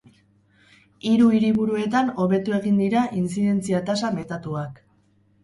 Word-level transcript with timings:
Hiru 1.09 1.27
hiriburuetan 1.39 2.09
hobetu 2.23 2.57
egin 2.61 2.81
dira 2.85 3.05
intzidentzia-tasa 3.21 4.13
metatuak. 4.19 4.83